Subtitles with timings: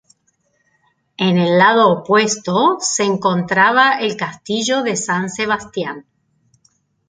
[1.15, 6.07] En el lado opuesto se encontraba el castillo de San Sebastián.